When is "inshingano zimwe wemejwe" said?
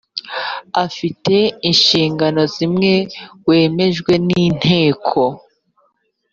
1.69-4.13